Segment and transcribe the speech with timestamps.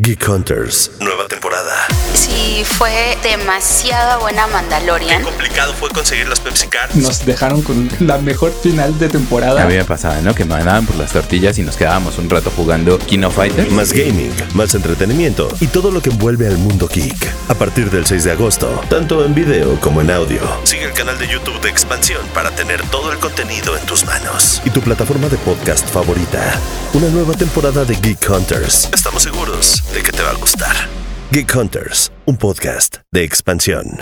[0.00, 1.17] Geek Hunters, nueva temporada.
[2.18, 5.18] Sí, fue demasiada buena Mandalorian.
[5.18, 6.96] Qué complicado fue conseguir las Pepsi Cards.
[6.96, 9.62] Nos dejaron con la mejor final de temporada.
[9.62, 10.34] A mí me pasaba, ¿no?
[10.34, 13.70] Que me mandaban por las tortillas y nos quedábamos un rato jugando Kino Fighters.
[13.70, 17.32] Más gaming, más entretenimiento y todo lo que envuelve al mundo geek.
[17.50, 20.40] A partir del 6 de agosto, tanto en video como en audio.
[20.64, 24.60] Sigue el canal de YouTube de Expansión para tener todo el contenido en tus manos.
[24.64, 26.60] Y tu plataforma de podcast favorita.
[26.94, 28.88] Una nueva temporada de Geek Hunters.
[28.92, 30.97] Estamos seguros de que te va a gustar.
[31.30, 33.98] Geek Hunters, un podcast de expansión.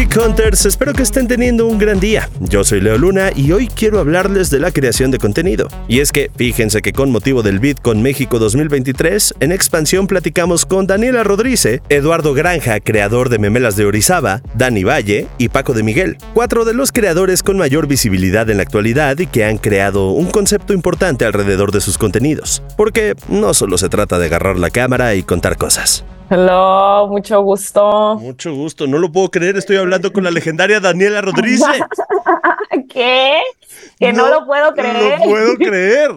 [0.00, 2.30] Geek Hunters, espero que estén teniendo un gran día.
[2.40, 5.68] Yo soy Leo Luna y hoy quiero hablarles de la creación de contenido.
[5.88, 10.86] Y es que fíjense que con motivo del Bitcoin México 2023, en expansión platicamos con
[10.86, 16.16] Daniela Rodríguez, Eduardo Granja, creador de Memelas de Orizaba, Dani Valle y Paco de Miguel,
[16.32, 20.30] cuatro de los creadores con mayor visibilidad en la actualidad y que han creado un
[20.30, 22.62] concepto importante alrededor de sus contenidos.
[22.78, 26.06] Porque no solo se trata de agarrar la cámara y contar cosas.
[26.32, 28.16] Hello, mucho gusto.
[28.20, 31.60] Mucho gusto, no lo puedo creer, estoy hablando con la legendaria Daniela Rodríguez.
[32.88, 33.42] ¿Qué?
[33.98, 35.18] Que no, lo puedo creer.
[35.18, 36.12] No lo puedo creer.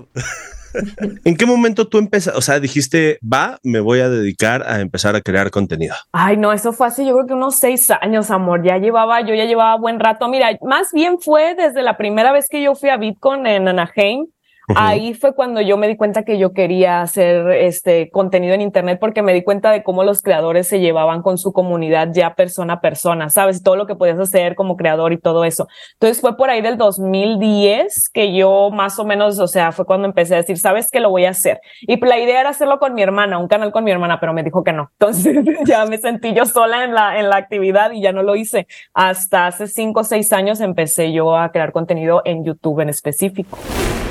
[1.26, 2.38] ¿En qué momento tú empezaste?
[2.38, 5.96] O sea, dijiste, va, me voy a dedicar a empezar a crear contenido.
[6.12, 8.64] Ay, no, eso fue hace yo creo que unos seis años, amor.
[8.64, 10.28] Ya llevaba, yo ya llevaba buen rato.
[10.30, 14.28] Mira, más bien fue desde la primera vez que yo fui a Bitcoin en Anaheim.
[14.76, 18.98] Ahí fue cuando yo me di cuenta que yo quería hacer este contenido en internet
[19.00, 22.74] porque me di cuenta de cómo los creadores se llevaban con su comunidad ya persona
[22.74, 25.68] a persona, sabes, todo lo que podías hacer como creador y todo eso.
[25.94, 30.08] Entonces fue por ahí del 2010 que yo más o menos, o sea, fue cuando
[30.08, 31.60] empecé a decir, sabes que lo voy a hacer.
[31.82, 34.44] Y la idea era hacerlo con mi hermana, un canal con mi hermana, pero me
[34.44, 34.92] dijo que no.
[34.94, 38.36] Entonces ya me sentí yo sola en la, en la actividad y ya no lo
[38.36, 38.68] hice.
[38.94, 43.58] Hasta hace cinco o seis años empecé yo a crear contenido en YouTube en específico.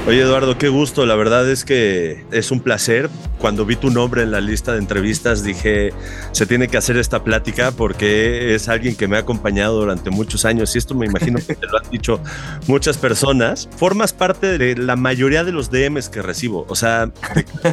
[0.04, 3.08] Oye Eduardo, qué gusto, la verdad es que es un placer.
[3.38, 5.92] Cuando vi tu nombre en la lista de entrevistas dije,
[6.32, 10.44] se tiene que hacer esta plática porque es alguien que me ha acompañado durante muchos
[10.44, 12.20] años y esto me imagino que te lo han dicho
[12.66, 13.68] muchas personas.
[13.76, 17.12] Formas parte de la mayoría de los DMs que recibo, o sea,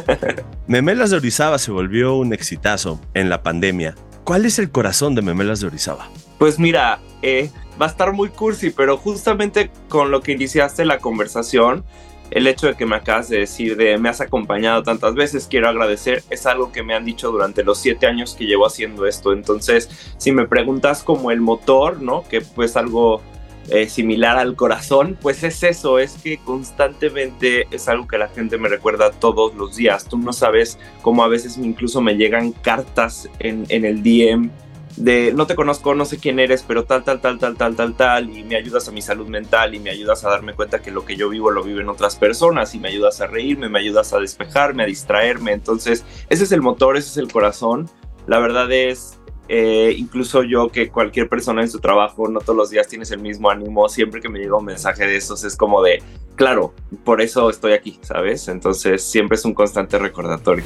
[0.68, 3.96] Memelas de Orizaba se volvió un exitazo en la pandemia.
[4.22, 6.08] ¿Cuál es el corazón de Memelas de Orizaba?
[6.38, 7.50] Pues mira, eh,
[7.80, 11.84] va a estar muy cursi, pero justamente con lo que iniciaste la conversación,
[12.30, 15.68] el hecho de que me acabas de decir de me has acompañado tantas veces, quiero
[15.68, 19.32] agradecer, es algo que me han dicho durante los siete años que llevo haciendo esto.
[19.32, 22.22] Entonces, si me preguntas como el motor, ¿no?
[22.28, 23.20] Que pues algo
[23.68, 28.58] eh, similar al corazón, pues es eso, es que constantemente es algo que la gente
[28.58, 30.04] me recuerda todos los días.
[30.04, 34.50] Tú no sabes cómo a veces incluso me llegan cartas en, en el DM
[34.96, 37.94] de no te conozco, no sé quién eres, pero tal, tal, tal, tal, tal, tal,
[37.94, 40.90] tal, y me ayudas a mi salud mental y me ayudas a darme cuenta que
[40.90, 44.12] lo que yo vivo lo viven otras personas y me ayudas a reírme, me ayudas
[44.12, 45.52] a despejarme, a distraerme.
[45.52, 47.88] Entonces, ese es el motor, ese es el corazón.
[48.26, 49.18] La verdad es,
[49.48, 53.20] eh, incluso yo que cualquier persona en su trabajo, no todos los días tienes el
[53.20, 56.02] mismo ánimo, siempre que me llega un mensaje de esos es como de,
[56.36, 56.74] claro,
[57.04, 58.48] por eso estoy aquí, ¿sabes?
[58.48, 60.64] Entonces, siempre es un constante recordatorio.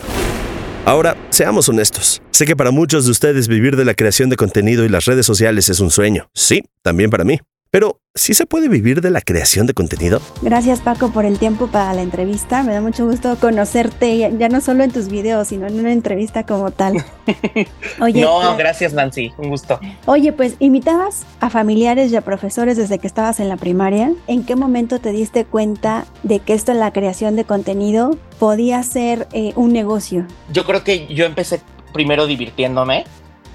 [0.86, 2.20] Ahora, seamos honestos.
[2.30, 5.24] Sé que para muchos de ustedes vivir de la creación de contenido y las redes
[5.24, 6.28] sociales es un sueño.
[6.34, 7.40] Sí, también para mí.
[7.74, 10.20] Pero, ¿sí se puede vivir de la creación de contenido?
[10.42, 12.62] Gracias Paco por el tiempo para la entrevista.
[12.62, 16.46] Me da mucho gusto conocerte, ya no solo en tus videos, sino en una entrevista
[16.46, 17.04] como tal.
[18.00, 19.80] Oye, no, gracias Nancy, un gusto.
[20.06, 24.12] Oye, pues invitabas a familiares y a profesores desde que estabas en la primaria.
[24.28, 28.80] ¿En qué momento te diste cuenta de que esto en la creación de contenido podía
[28.84, 30.28] ser eh, un negocio?
[30.52, 31.60] Yo creo que yo empecé
[31.92, 33.04] primero divirtiéndome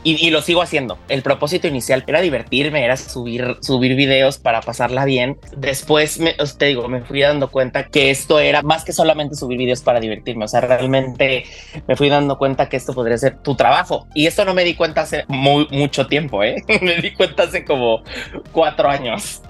[0.04, 0.98] y, lo sigo haciendo.
[1.10, 5.38] El propósito inicial era divertirme, era subir, subir videos para pasarla bien.
[5.58, 9.58] Después, me, te digo, me fui dando cuenta que esto era más que solamente subir
[9.58, 10.46] videos para divertirme.
[10.46, 11.46] O sea, realmente
[11.88, 14.08] me fui dando cuenta que esto podría ser tu trabajo.
[14.14, 16.64] Y esto no me di cuenta hace muy, mucho tiempo, ¿eh?
[16.82, 18.04] me di cuenta hace como
[18.52, 19.42] cuatro años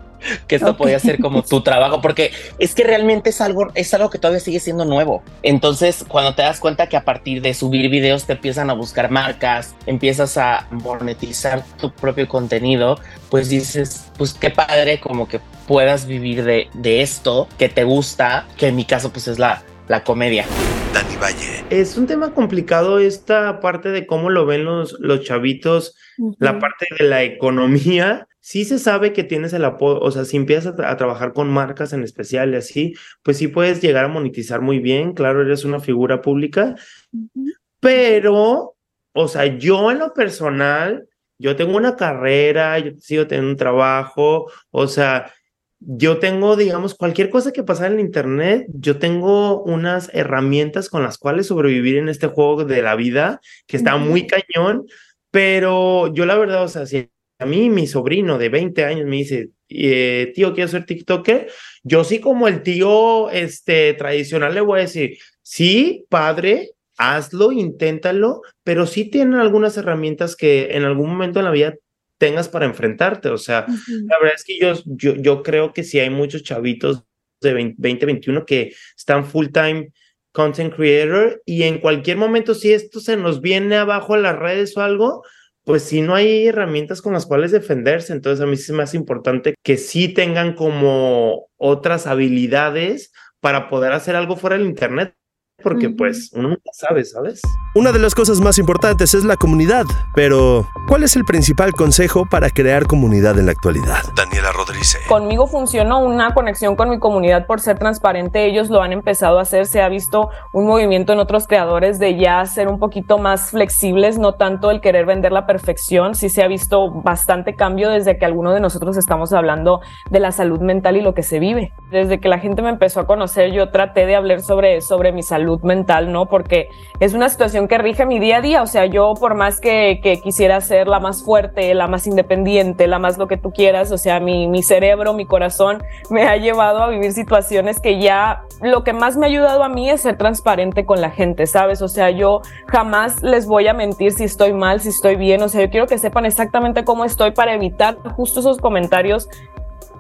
[0.48, 0.78] que esto okay.
[0.78, 4.40] podía ser como tu trabajo, porque es que realmente es algo, es algo que todavía
[4.40, 5.24] sigue siendo nuevo.
[5.44, 9.12] Entonces, cuando te das cuenta que a partir de subir videos te empiezan a buscar
[9.12, 13.00] marcas, empiezas a monetizar tu propio contenido,
[13.30, 18.48] pues dices, pues qué padre como que puedas vivir de, de esto que te gusta,
[18.58, 20.46] que en mi caso pues es la, la comedia.
[20.94, 21.64] Dani Valle.
[21.70, 26.36] Es un tema complicado esta parte de cómo lo ven los, los chavitos, uh -huh.
[26.40, 28.28] la parte de la economía.
[28.42, 31.50] Sí se sabe que tienes el apoyo, o sea, si empiezas a, a, trabajar con
[31.50, 32.94] marcas en especial y así,
[33.24, 36.76] pues sí puedes llegar a monetizar muy bien, claro, eres una figura pública,
[37.12, 37.54] uh -huh.
[37.80, 38.76] pero,
[39.14, 41.08] o sea, yo en lo personal,
[41.38, 45.32] yo tengo una carrera, yo sigo teniendo un trabajo, o sea,
[45.80, 51.18] yo tengo, digamos, cualquier cosa que pasa en internet, yo tengo unas herramientas con las
[51.18, 54.86] cuales sobrevivir en este juego de la vida que está muy cañón,
[55.32, 57.10] pero yo la verdad, o sea, si
[57.40, 61.50] a mí mi sobrino de 20 años me dice, eh, tío, quiero ser TikToker,
[61.84, 68.42] yo sí como el tío este, tradicional le voy a decir, sí, padre, hazlo, inténtalo,
[68.64, 71.76] pero sí tienen algunas herramientas que en algún momento en la vida
[72.18, 73.30] tengas para enfrentarte.
[73.30, 77.06] O sea, la verdad es que yo, yo, yo creo que sí hay muchos chavitos
[77.40, 79.94] de 2021 que están full time
[80.34, 84.76] content creator y en cualquier momento si esto se nos viene abajo a las redes
[84.76, 85.24] o algo,
[85.70, 88.96] pues si no hay herramientas con las cuales defenderse, entonces a mí sí es más
[88.96, 95.14] importante que sí tengan como otras habilidades para poder hacer algo fuera del internet
[95.62, 97.42] porque pues uno nunca sabe, ¿sabes?
[97.76, 99.86] Una de las cosas más importantes es la comunidad,
[100.16, 104.02] pero ¿cuál es el principal consejo para crear comunidad en la actualidad?
[104.16, 104.98] Daniela Rodríguez.
[105.08, 109.44] Conmigo funcionó una conexión con mi comunidad por ser transparente, ellos lo han empezado a
[109.44, 113.52] hacer, se ha visto un movimiento en otros creadores de ya ser un poquito más
[113.52, 118.18] flexibles, no tanto el querer vender la perfección, sí se ha visto bastante cambio desde
[118.18, 121.72] que algunos de nosotros estamos hablando de la salud mental y lo que se vive.
[121.92, 125.22] Desde que la gente me empezó a conocer, yo traté de hablar sobre, sobre mi
[125.22, 126.26] salud mental, ¿no?
[126.26, 126.70] Porque
[127.00, 130.00] es una situación que rige mi día a día, o sea, yo por más que,
[130.02, 133.98] que quisiera la más fuerte, la más independiente, la más lo que tú quieras, o
[133.98, 138.84] sea, mi, mi cerebro, mi corazón me ha llevado a vivir situaciones que ya lo
[138.84, 141.82] que más me ha ayudado a mí es ser transparente con la gente, ¿sabes?
[141.82, 145.50] O sea, yo jamás les voy a mentir si estoy mal, si estoy bien, o
[145.50, 149.30] sea, yo quiero que sepan exactamente cómo estoy para evitar justo esos comentarios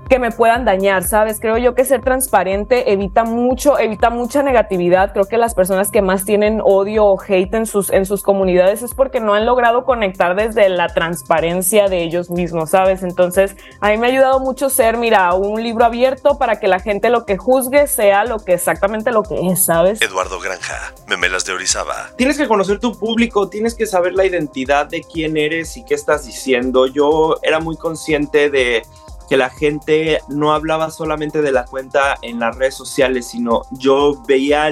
[0.09, 1.39] que me puedan dañar, ¿sabes?
[1.39, 5.13] Creo yo que ser transparente evita mucho, evita mucha negatividad.
[5.13, 8.81] Creo que las personas que más tienen odio o hate en sus, en sus comunidades
[8.81, 13.03] es porque no han logrado conectar desde la transparencia de ellos mismos, ¿sabes?
[13.03, 16.79] Entonces, a mí me ha ayudado mucho ser, mira, un libro abierto para que la
[16.79, 20.01] gente lo que juzgue sea lo que exactamente lo que es, ¿sabes?
[20.01, 22.09] Eduardo Granja, Memelas de Orizaba.
[22.17, 25.93] Tienes que conocer tu público, tienes que saber la identidad de quién eres y qué
[25.93, 26.87] estás diciendo.
[26.87, 28.81] Yo era muy consciente de
[29.29, 34.21] que la gente no hablaba solamente de la cuenta en las redes sociales, sino yo
[34.27, 34.71] veía,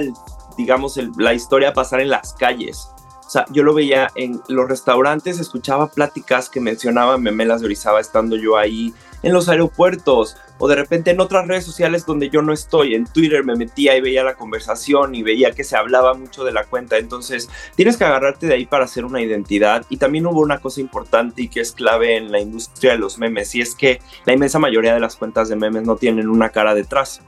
[0.56, 2.90] digamos, la historia pasar en las calles.
[3.24, 8.00] O sea, yo lo veía en los restaurantes, escuchaba pláticas que mencionaban Memelas de Orizaba
[8.00, 12.42] estando yo ahí, en los aeropuertos o de repente en otras redes sociales donde yo
[12.42, 12.94] no estoy.
[12.94, 16.52] En Twitter me metía y veía la conversación y veía que se hablaba mucho de
[16.52, 16.98] la cuenta.
[16.98, 19.84] Entonces tienes que agarrarte de ahí para hacer una identidad.
[19.88, 23.18] Y también hubo una cosa importante y que es clave en la industria de los
[23.18, 26.50] memes y es que la inmensa mayoría de las cuentas de memes no tienen una
[26.50, 27.22] cara detrás.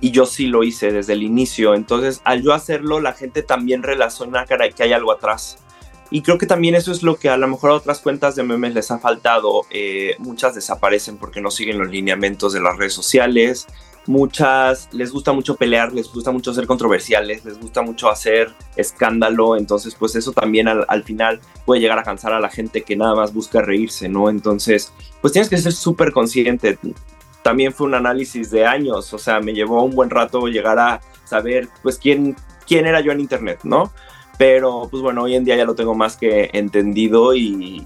[0.00, 1.74] Y yo sí lo hice desde el inicio.
[1.74, 5.58] Entonces al yo hacerlo la gente también relaciona que hay algo atrás.
[6.10, 8.42] Y creo que también eso es lo que a lo mejor a otras cuentas de
[8.42, 9.62] memes les ha faltado.
[9.70, 13.66] Eh, muchas desaparecen porque no siguen los lineamientos de las redes sociales.
[14.06, 19.54] Muchas les gusta mucho pelear, les gusta mucho ser controversiales, les gusta mucho hacer escándalo.
[19.54, 22.96] Entonces, pues eso también al, al final puede llegar a cansar a la gente que
[22.96, 24.30] nada más busca reírse, ¿no?
[24.30, 26.78] Entonces, pues tienes que ser súper consciente.
[27.42, 31.00] También fue un análisis de años, o sea, me llevó un buen rato llegar a
[31.24, 32.34] saber, pues, quién,
[32.66, 33.92] quién era yo en Internet, ¿no?
[34.38, 37.84] Pero pues bueno, hoy en día ya lo tengo más que entendido y,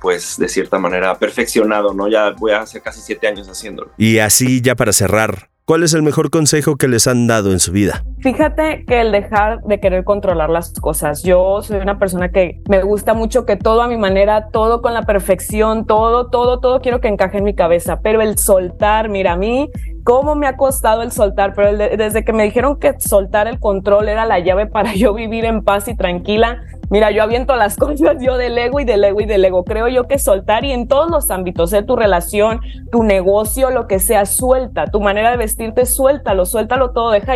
[0.00, 2.08] pues de cierta manera perfeccionado, ¿no?
[2.08, 3.92] Ya voy a hacer casi siete años haciéndolo.
[3.96, 7.60] Y así ya para cerrar, ¿Cuál es el mejor consejo que les han dado en
[7.60, 8.04] su vida?
[8.18, 11.22] Fíjate que el dejar de querer controlar las cosas.
[11.22, 14.92] Yo soy una persona que me gusta mucho que todo a mi manera, todo con
[14.92, 19.34] la perfección, todo, todo, todo quiero que encaje en mi cabeza, pero el soltar, mira,
[19.34, 19.70] a mí
[20.04, 24.08] cómo me ha costado el soltar, pero desde que me dijeron que soltar el control
[24.08, 28.18] era la llave para yo vivir en paz y tranquila, Mira, yo aviento las cosas
[28.20, 29.64] yo del ego y del ego y del ego.
[29.64, 33.86] Creo yo que soltar y en todos los ámbitos, de tu relación, tu negocio, lo
[33.86, 34.84] que sea, suelta.
[34.84, 37.12] Tu manera de vestirte, suéltalo, suéltalo todo.
[37.12, 37.32] Deja,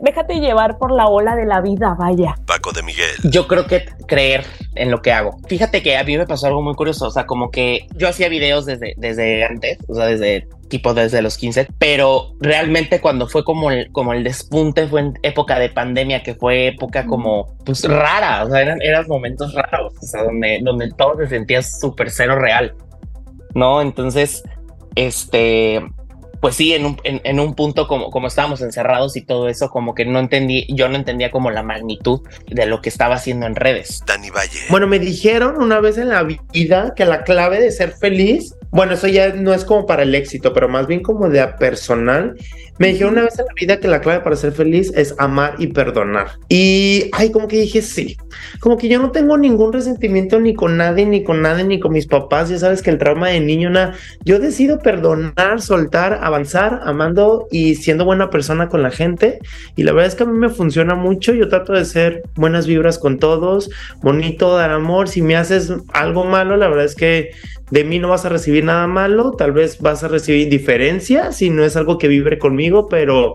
[0.00, 2.36] déjate llevar por la ola de la vida, vaya.
[2.46, 3.10] Paco de Miguel.
[3.24, 4.44] Yo creo que creer
[4.76, 5.38] en lo que hago.
[5.48, 7.08] Fíjate que a mí me pasó algo muy curioso.
[7.08, 11.20] O sea, como que yo hacía videos desde, desde antes, o sea, desde tipo desde
[11.20, 15.68] los 15, pero realmente cuando fue como el, como el despunte fue en época de
[15.68, 20.24] pandemia, que fue época como pues rara, o sea, eran, eran momentos raros, o sea,
[20.24, 22.74] donde, donde todo se sentía súper cero real,
[23.54, 23.82] ¿no?
[23.82, 24.42] Entonces,
[24.94, 25.82] este,
[26.40, 29.94] pues sí, en un, en, un punto como, como estábamos encerrados y todo eso, como
[29.94, 33.54] que no entendí, yo no entendía como la magnitud de lo que estaba haciendo en
[33.54, 34.02] redes.
[34.06, 34.58] Dani Valle.
[34.70, 38.94] Bueno, me dijeron una vez en la vida que la clave de ser feliz bueno,
[38.94, 42.36] eso ya no es como para el éxito, pero más bien como de personal.
[42.78, 45.56] Me dijeron una vez en la vida que la clave para ser feliz es amar
[45.58, 46.38] y perdonar.
[46.48, 48.16] Y, ay, como que dije sí.
[48.58, 51.92] Como que yo no tengo ningún resentimiento ni con nadie, ni con nadie, ni con
[51.92, 52.48] mis papás.
[52.48, 53.94] Ya sabes que el trauma de niño, nada.
[54.24, 59.40] Yo decido perdonar, soltar, avanzar, amando y siendo buena persona con la gente.
[59.76, 61.34] Y la verdad es que a mí me funciona mucho.
[61.34, 63.68] Yo trato de ser buenas vibras con todos,
[64.00, 65.08] bonito, dar amor.
[65.08, 67.32] Si me haces algo malo, la verdad es que
[67.70, 71.50] de mí no vas a recibir nada malo, tal vez vas a recibir indiferencia si
[71.50, 73.34] no es algo que vibre conmigo, pero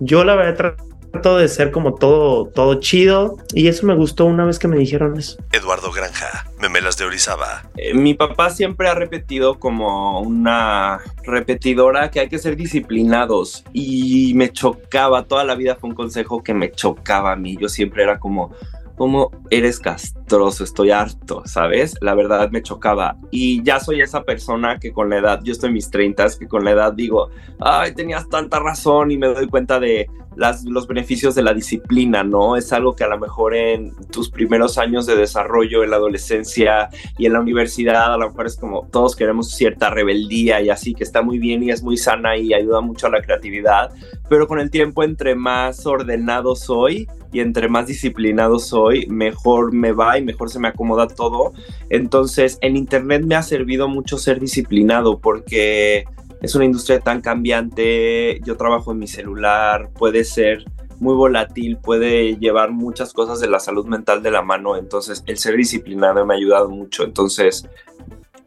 [0.00, 0.76] yo la verdad
[1.12, 4.76] trato de ser como todo, todo chido y eso me gustó una vez que me
[4.76, 5.38] dijeron eso.
[5.52, 7.70] Eduardo Granja, Memelas de Orizaba.
[7.76, 14.32] Eh, mi papá siempre ha repetido como una repetidora que hay que ser disciplinados y
[14.34, 18.02] me chocaba, toda la vida fue un consejo que me chocaba a mí, yo siempre
[18.02, 18.52] era como
[18.96, 21.96] cómo eres castroso, estoy harto, ¿sabes?
[22.00, 23.16] La verdad me chocaba.
[23.30, 26.48] Y ya soy esa persona que con la edad, yo estoy en mis 30, que
[26.48, 31.34] con la edad digo, ay, tenías tanta razón y me doy cuenta de los beneficios
[31.34, 32.56] de la disciplina, ¿no?
[32.56, 36.88] Es algo que a lo mejor en tus primeros años de desarrollo, en la adolescencia
[37.18, 40.94] y en la universidad, a lo mejor es como todos queremos cierta rebeldía y así,
[40.94, 43.90] que está muy bien y es muy sana y ayuda mucho a la creatividad,
[44.28, 49.90] pero con el tiempo entre más ordenado soy, y entre más disciplinado soy, mejor me
[49.90, 51.52] va y mejor se me acomoda todo.
[51.90, 56.04] Entonces, en Internet me ha servido mucho ser disciplinado porque
[56.44, 60.64] es una industria tan cambiante, yo trabajo en mi celular, puede ser
[61.00, 65.38] muy volátil, puede llevar muchas cosas de la salud mental de la mano, entonces el
[65.38, 67.68] ser disciplinado me ha ayudado mucho, entonces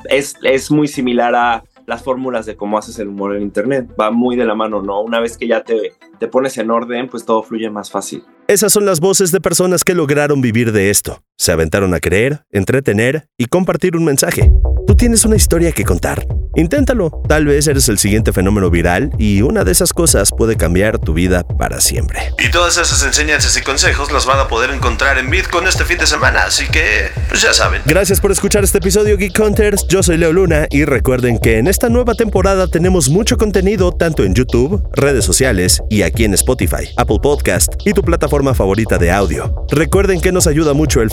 [0.09, 3.89] es, es muy similar a las fórmulas de cómo haces el humor en Internet.
[3.99, 5.01] Va muy de la mano, ¿no?
[5.01, 8.23] Una vez que ya te, te pones en orden, pues todo fluye más fácil.
[8.47, 11.23] Esas son las voces de personas que lograron vivir de esto.
[11.39, 14.51] Se aventaron a creer, entretener y compartir un mensaje.
[14.87, 16.25] Tú tienes una historia que contar.
[16.57, 17.11] Inténtalo.
[17.27, 21.13] Tal vez eres el siguiente fenómeno viral y una de esas cosas puede cambiar tu
[21.13, 22.33] vida para siempre.
[22.39, 25.99] Y todas esas enseñanzas y consejos las van a poder encontrar en Bitcoin este fin
[25.99, 27.83] de semana, así que pues ya saben.
[27.85, 29.85] Gracias por escuchar este episodio Geek Hunters.
[29.87, 34.23] Yo soy Leo Luna y recuerden que en esta nueva temporada tenemos mucho contenido tanto
[34.23, 39.11] en YouTube, redes sociales y aquí en Spotify, Apple Podcast y tu plataforma favorita de
[39.11, 39.53] audio.
[39.69, 41.11] Recuerden que nos ayuda mucho el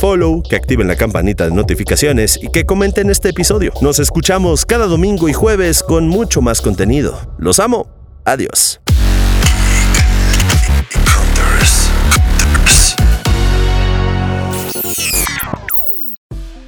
[0.49, 3.73] que activen la campanita de notificaciones y que comenten este episodio.
[3.81, 7.19] Nos escuchamos cada domingo y jueves con mucho más contenido.
[7.39, 7.89] Los amo.
[8.25, 8.81] Adiós.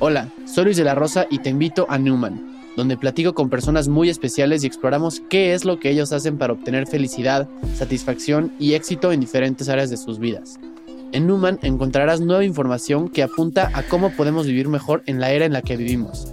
[0.01, 3.87] Hola, soy Luis de la Rosa y te invito a Newman, donde platico con personas
[3.87, 8.75] muy especiales y exploramos qué es lo que ellos hacen para obtener felicidad, satisfacción y
[8.75, 10.59] éxito en diferentes áreas de sus vidas.
[11.17, 15.47] En Newman encontrarás nueva información que apunta a cómo podemos vivir mejor en la era
[15.47, 16.29] en la que vivimos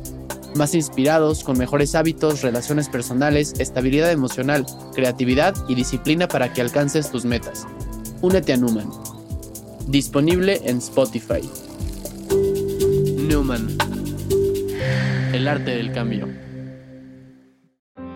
[0.57, 7.09] más inspirados, con mejores hábitos, relaciones personales, estabilidad emocional, creatividad y disciplina para que alcances
[7.09, 7.65] tus metas.
[8.21, 8.89] Únete a Newman.
[9.87, 11.49] Disponible en Spotify.
[13.25, 13.69] Newman.
[15.31, 16.27] El arte del cambio.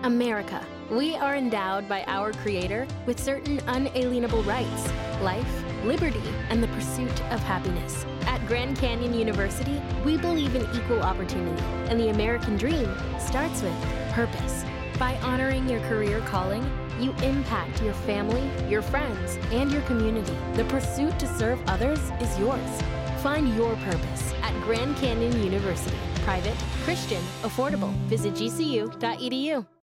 [0.02, 0.60] America.
[0.90, 4.86] We are endowed by our Creator with certain unalienable rights
[5.22, 5.44] life,
[5.84, 8.04] liberty, and the pursuit of happiness.
[8.22, 13.74] At Grand Canyon University, we believe in equal opportunity, and the American dream starts with
[14.12, 14.64] purpose.
[14.98, 16.68] By honoring your career calling,
[16.98, 20.36] you impact your family, your friends, and your community.
[20.54, 22.82] The pursuit to serve others is yours.
[23.22, 25.96] Find your purpose at Grand Canyon University.
[26.24, 27.92] Private, Christian, affordable.
[28.08, 29.77] Visit gcu.edu.